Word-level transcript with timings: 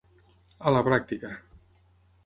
A 0.71 0.73
la 0.77 0.81
pràctica. 0.89 1.33